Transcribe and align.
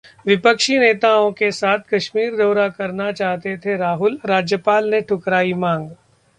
विपक्षी 0.27 0.77
नेताओं 0.79 1.31
के 1.31 1.51
साथ 1.51 1.79
कश्मीर 1.89 2.35
दौरा 2.37 2.67
करना 2.69 3.11
चाहते 3.11 3.55
थे 3.57 3.77
राहुल, 3.77 4.19
राज्यपाल 4.25 4.89
ने 4.89 5.01
ठुकराई 5.01 5.53
मांग 5.55 5.89